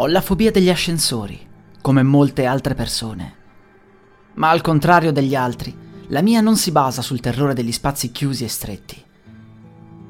Ho 0.00 0.06
la 0.06 0.20
fobia 0.20 0.52
degli 0.52 0.70
ascensori, 0.70 1.44
come 1.80 2.04
molte 2.04 2.46
altre 2.46 2.74
persone. 2.74 3.34
Ma 4.34 4.48
al 4.48 4.60
contrario 4.60 5.10
degli 5.10 5.34
altri, 5.34 5.76
la 6.10 6.22
mia 6.22 6.40
non 6.40 6.56
si 6.56 6.70
basa 6.70 7.02
sul 7.02 7.18
terrore 7.18 7.52
degli 7.52 7.72
spazi 7.72 8.12
chiusi 8.12 8.44
e 8.44 8.48
stretti. 8.48 9.04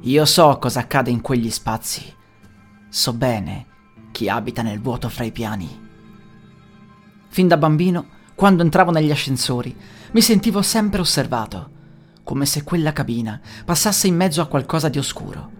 Io 0.00 0.24
so 0.26 0.58
cosa 0.58 0.80
accade 0.80 1.08
in 1.08 1.22
quegli 1.22 1.48
spazi. 1.48 2.02
So 2.90 3.14
bene 3.14 3.64
chi 4.12 4.28
abita 4.28 4.60
nel 4.60 4.78
vuoto 4.78 5.08
fra 5.08 5.24
i 5.24 5.32
piani. 5.32 5.88
Fin 7.28 7.48
da 7.48 7.56
bambino, 7.56 8.08
quando 8.34 8.62
entravo 8.62 8.90
negli 8.90 9.10
ascensori, 9.10 9.74
mi 10.10 10.20
sentivo 10.20 10.60
sempre 10.60 11.00
osservato, 11.00 11.70
come 12.24 12.44
se 12.44 12.62
quella 12.62 12.92
cabina 12.92 13.40
passasse 13.64 14.06
in 14.06 14.16
mezzo 14.16 14.42
a 14.42 14.48
qualcosa 14.48 14.90
di 14.90 14.98
oscuro. 14.98 15.57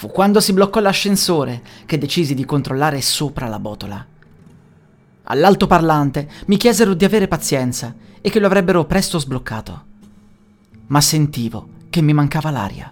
Fu 0.00 0.08
quando 0.08 0.40
si 0.40 0.54
bloccò 0.54 0.80
l'ascensore 0.80 1.60
che 1.84 1.98
decisi 1.98 2.32
di 2.32 2.46
controllare 2.46 3.02
sopra 3.02 3.48
la 3.48 3.58
botola. 3.58 4.02
All'altoparlante 5.24 6.26
mi 6.46 6.56
chiesero 6.56 6.94
di 6.94 7.04
avere 7.04 7.28
pazienza 7.28 7.94
e 8.22 8.30
che 8.30 8.40
lo 8.40 8.46
avrebbero 8.46 8.86
presto 8.86 9.18
sbloccato. 9.18 9.84
Ma 10.86 11.02
sentivo 11.02 11.68
che 11.90 12.00
mi 12.00 12.14
mancava 12.14 12.50
l'aria. 12.50 12.90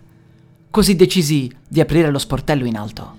Così 0.69 0.97
decisi 0.97 1.51
di 1.67 1.81
aprire 1.81 2.11
lo 2.11 2.19
sportello 2.19 2.67
in 2.67 2.77
alto. 2.77 3.17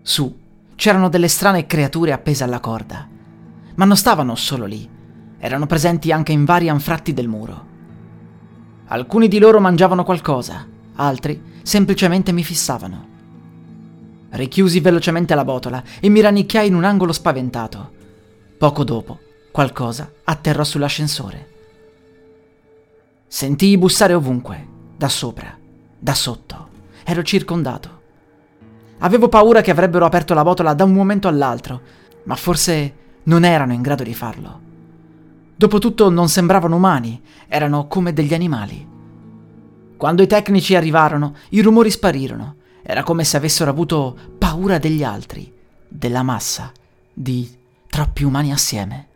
Su 0.00 0.34
c'erano 0.74 1.10
delle 1.10 1.28
strane 1.28 1.66
creature 1.66 2.12
appese 2.12 2.44
alla 2.44 2.60
corda, 2.60 3.06
ma 3.74 3.84
non 3.84 3.94
stavano 3.94 4.34
solo 4.36 4.64
lì, 4.64 4.88
erano 5.36 5.66
presenti 5.66 6.12
anche 6.12 6.32
in 6.32 6.46
vari 6.46 6.70
anfratti 6.70 7.12
del 7.12 7.28
muro. 7.28 7.66
Alcuni 8.86 9.28
di 9.28 9.38
loro 9.38 9.60
mangiavano 9.60 10.02
qualcosa, 10.02 10.76
altri 10.98 11.40
semplicemente 11.62 12.32
mi 12.32 12.44
fissavano. 12.44 13.06
Richiusi 14.30 14.80
velocemente 14.80 15.34
la 15.34 15.44
botola 15.44 15.82
e 16.00 16.08
mi 16.08 16.20
rannicchiai 16.20 16.66
in 16.66 16.74
un 16.74 16.84
angolo 16.84 17.12
spaventato. 17.12 17.92
Poco 18.58 18.84
dopo, 18.84 19.18
qualcosa 19.50 20.10
atterrò 20.24 20.64
sull'ascensore. 20.64 21.48
Sentii 23.26 23.78
bussare 23.78 24.14
ovunque, 24.14 24.66
da 24.96 25.08
sopra, 25.08 25.56
da 25.98 26.14
sotto. 26.14 26.68
Ero 27.04 27.22
circondato. 27.22 27.96
Avevo 28.98 29.28
paura 29.28 29.60
che 29.60 29.70
avrebbero 29.70 30.04
aperto 30.04 30.34
la 30.34 30.42
botola 30.42 30.74
da 30.74 30.84
un 30.84 30.92
momento 30.92 31.28
all'altro, 31.28 31.80
ma 32.24 32.34
forse 32.34 32.94
non 33.24 33.44
erano 33.44 33.72
in 33.72 33.82
grado 33.82 34.02
di 34.02 34.14
farlo. 34.14 34.60
Dopotutto 35.54 36.10
non 36.10 36.28
sembravano 36.28 36.76
umani, 36.76 37.20
erano 37.46 37.86
come 37.86 38.12
degli 38.12 38.34
animali. 38.34 38.96
Quando 39.98 40.22
i 40.22 40.28
tecnici 40.28 40.76
arrivarono, 40.76 41.34
i 41.50 41.60
rumori 41.60 41.90
sparirono. 41.90 42.54
Era 42.82 43.02
come 43.02 43.24
se 43.24 43.36
avessero 43.36 43.68
avuto 43.68 44.16
paura 44.38 44.78
degli 44.78 45.02
altri, 45.02 45.52
della 45.88 46.22
massa, 46.22 46.72
di 47.12 47.50
troppi 47.88 48.22
umani 48.22 48.52
assieme. 48.52 49.08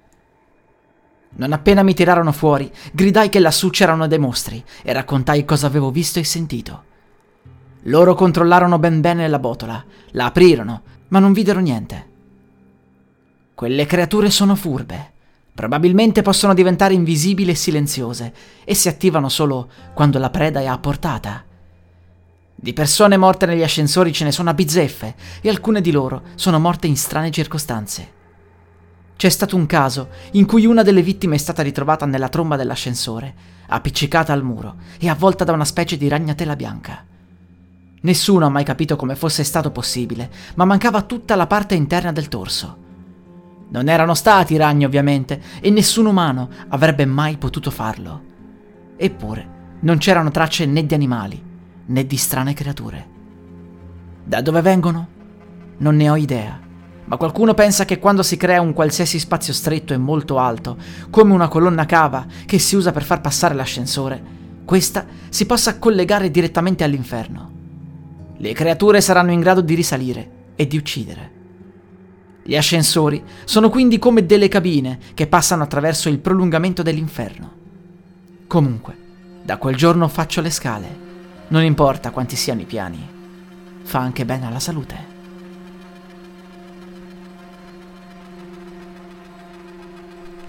Non 1.35 1.53
appena 1.53 1.85
mi 1.85 1.95
tirarono 1.95 2.33
fuori, 2.33 2.71
gridai 2.93 3.29
che 3.29 3.39
lassù 3.39 3.71
c'erano 3.71 4.09
dei 4.09 4.19
mostri 4.19 4.63
e 4.83 4.93
raccontai 4.93 5.45
cosa 5.45 5.69
avevo 5.69 5.93
visto 5.93 6.19
e 6.19 6.25
sentito. 6.25 6.85
Loro 7.83 8.15
controllarono 8.15 8.81
ben 8.81 9.01
bene 9.01 9.29
la 9.29 9.39
botola, 9.39 9.83
la 10.11 10.25
aprirono, 10.27 10.83
ma 11.09 11.21
non 11.21 11.33
videro 11.33 11.61
niente. 11.61 12.11
Quelle 13.55 13.87
creature 13.87 14.31
sono 14.31 14.57
furbe. 14.57 15.12
Probabilmente 15.55 16.23
possono 16.23 16.55
diventare 16.55 16.95
invisibili 16.95 17.51
e 17.51 17.55
silenziose 17.55 18.33
e 18.65 18.75
si 18.75 18.89
attivano 18.89 19.29
solo 19.29 19.71
quando 19.93 20.19
la 20.19 20.31
preda 20.31 20.61
è 20.61 20.67
a 20.67 20.79
portata. 20.79 21.45
Di 22.55 22.73
persone 22.73 23.17
morte 23.17 23.45
negli 23.45 23.63
ascensori 23.63 24.13
ce 24.13 24.25
ne 24.25 24.33
sono 24.33 24.51
a 24.51 24.55
bizzeffe 24.55 25.15
e 25.43 25.49
alcune 25.49 25.81
di 25.81 25.91
loro 25.91 26.23
sono 26.37 26.59
morte 26.59 26.87
in 26.87 26.97
strane 26.97 27.31
circostanze. 27.31 28.21
C'è 29.15 29.29
stato 29.29 29.55
un 29.57 29.67
caso 29.67 30.09
in 30.33 30.47
cui 30.47 30.65
una 30.65 30.83
delle 30.83 31.03
vittime 31.03 31.35
è 31.35 31.39
stata 31.39 31.63
ritrovata 31.63 32.07
nella 32.07 32.29
tromba 32.29 32.57
dell'ascensore, 32.57 33.35
appiccicata 33.69 34.33
al 34.33 34.43
muro 34.43 34.77
e 34.99 35.09
avvolta 35.09 35.45
da 35.45 35.53
una 35.53 35.65
specie 35.65 35.97
di 35.97 36.09
ragnatela 36.09 36.57
bianca. 36.57 37.05
Nessuno 38.01 38.47
ha 38.47 38.49
mai 38.49 38.65
capito 38.65 38.97
come 38.97 39.17
fosse 39.17 39.45
stato 39.45 39.71
possibile, 39.71 40.31
ma 40.55 40.65
mancava 40.65 41.03
tutta 41.03 41.37
la 41.37 41.47
parte 41.47 41.75
interna 41.75 42.11
del 42.11 42.29
torso. 42.29 42.82
Non 43.73 43.89
erano 43.89 44.13
stati 44.13 44.59
ragni 44.59 44.85
ovviamente 44.85 45.41
e 45.61 45.71
nessun 45.71 46.05
umano 46.05 46.49
avrebbe 46.69 47.07
mai 47.07 47.39
potuto 47.39 47.71
farlo. 47.71 48.21
Eppure 48.97 49.61
non 49.81 49.97
c'erano 49.97 50.31
tracce 50.31 50.67
né 50.67 50.85
di 50.85 50.93
animali 50.93 51.43
né 51.87 52.07
di 52.07 52.17
strane 52.17 52.53
creature. 52.53 53.09
Da 54.25 54.43
dove 54.43 54.61
vengono? 54.61 55.09
Non 55.79 55.97
ne 55.97 56.11
ho 56.11 56.17
idea, 56.17 56.61
ma 57.07 57.17
qualcuno 57.17 57.55
pensa 57.55 57.87
che 57.87 57.99
quando 57.99 58.23
si 58.23 58.37
crea 58.37 58.61
un 58.61 58.75
qualsiasi 58.75 59.19
spazio 59.19 59.55
stretto 59.55 59.95
e 59.95 59.97
molto 59.97 60.39
alto, 60.39 60.77
come 61.09 61.33
una 61.33 61.49
colonna 61.49 61.87
cava 61.87 62.27
che 62.45 62.59
si 62.59 62.77
usa 62.77 62.93
per 62.93 63.03
far 63.03 63.23
passare 63.23 63.55
l'ascensore, 63.55 64.23
questa 64.67 65.07
si 65.31 65.47
possa 65.47 65.79
collegare 65.79 66.31
direttamente 66.31 66.85
all'inferno. 66.85 67.51
Le 68.37 68.53
creature 68.53 69.01
saranno 69.01 69.33
in 69.33 69.41
grado 69.41 69.63
di 69.63 69.75
risalire 69.75 70.31
e 70.57 70.67
di 70.67 70.77
uccidere. 70.77 71.41
Gli 72.45 72.57
ascensori 72.57 73.23
sono 73.45 73.71
quindi 73.71 73.99
come 73.99 74.27
delle 74.27 74.49
cabine 74.49 74.99
che 75.15 75.29
passano 75.29 75.63
attraverso 75.63 76.09
il 76.09 76.19
prolungamento 76.19 76.83
dell'inferno. 76.83 77.53
Comunque, 78.49 78.97
da 79.45 79.57
quel 79.59 79.77
giorno 79.77 80.09
faccio 80.09 80.41
le 80.41 80.51
scale. 80.51 81.01
Non 81.49 81.63
importa 81.63 82.11
quanti 82.11 82.35
siano 82.35 82.61
i 82.61 82.67
piani. 82.67 83.09
Fa 83.83 84.01
anche 84.01 84.25
bene 84.25 84.47
alla 84.47 84.61
salute. 84.61 85.11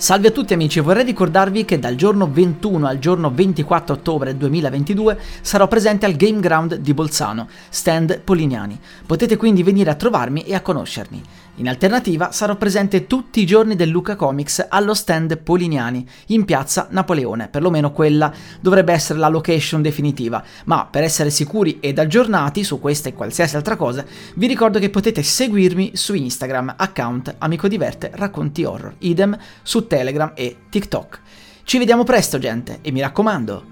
Salve 0.03 0.27
a 0.27 0.31
tutti 0.31 0.53
amici, 0.53 0.81
vorrei 0.81 1.05
ricordarvi 1.05 1.63
che 1.63 1.79
dal 1.79 1.95
giorno 1.95 2.29
21 2.29 2.87
al 2.87 2.99
giorno 2.99 3.31
24 3.31 3.95
ottobre 3.95 4.35
2022 4.35 5.17
sarò 5.39 5.69
presente 5.69 6.05
al 6.05 6.17
Game 6.17 6.41
Ground 6.41 6.75
di 6.75 6.93
Bolzano, 6.93 7.47
stand 7.69 8.19
Polignani. 8.19 8.77
Potete 9.05 9.37
quindi 9.37 9.63
venire 9.63 9.91
a 9.91 9.95
trovarmi 9.95 10.43
e 10.43 10.55
a 10.55 10.61
conoscermi. 10.61 11.23
In 11.57 11.67
alternativa 11.67 12.31
sarò 12.31 12.55
presente 12.55 13.05
tutti 13.05 13.39
i 13.39 13.45
giorni 13.45 13.75
del 13.75 13.89
Luca 13.89 14.15
Comics 14.15 14.65
allo 14.69 14.95
stand 14.95 15.37
Polignani, 15.37 16.03
in 16.27 16.45
piazza 16.45 16.87
Napoleone, 16.89 17.47
perlomeno 17.47 17.91
quella 17.91 18.33
dovrebbe 18.59 18.91
essere 18.91 19.19
la 19.19 19.27
location 19.27 19.83
definitiva, 19.83 20.43
ma 20.65 20.87
per 20.87 21.03
essere 21.03 21.29
sicuri 21.29 21.77
ed 21.79 21.99
aggiornati 21.99 22.63
su 22.63 22.79
questa 22.79 23.09
e 23.09 23.13
qualsiasi 23.13 23.55
altra 23.55 23.75
cosa, 23.75 24.03
vi 24.33 24.47
ricordo 24.47 24.79
che 24.79 24.89
potete 24.89 25.21
seguirmi 25.21 25.91
su 25.93 26.15
Instagram, 26.15 26.73
account 26.75 27.35
Amico 27.37 27.67
Diverte 27.67 28.09
Racconti 28.15 28.63
Horror, 28.63 28.95
idem 28.99 29.37
su 29.61 29.85
Telegram 29.85 30.31
e 30.33 30.57
TikTok. 30.71 31.21
Ci 31.63 31.77
vediamo 31.77 32.03
presto 32.03 32.39
gente 32.39 32.79
e 32.81 32.91
mi 32.91 33.01
raccomando, 33.01 33.63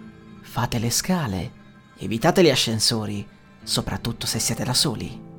fate 0.41 0.77
le 0.77 0.91
scale, 0.91 1.51
evitate 1.97 2.43
gli 2.43 2.51
ascensori, 2.51 3.27
soprattutto 3.63 4.27
se 4.27 4.37
siete 4.37 4.63
da 4.63 4.75
soli. 4.75 5.30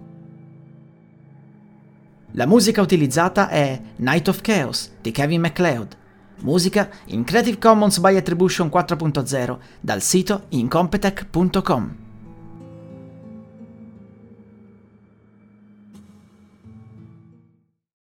La 2.34 2.46
musica 2.46 2.80
utilizzata 2.80 3.50
è 3.50 3.78
Night 3.96 4.26
of 4.28 4.40
Chaos 4.40 4.92
di 5.02 5.10
Kevin 5.10 5.42
MacLeod, 5.42 5.94
musica 6.38 6.88
in 7.06 7.24
Creative 7.24 7.58
Commons 7.58 7.98
by 7.98 8.16
Attribution 8.16 8.70
4.0 8.72 9.58
dal 9.80 10.00
sito 10.00 10.44
incompetech.com. 10.48 12.01